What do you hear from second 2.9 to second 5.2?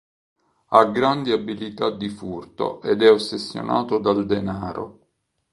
è ossessionato dal denaro.